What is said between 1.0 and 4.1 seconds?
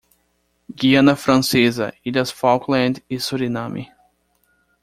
Francesa, Ilhas Falkland e Suriname.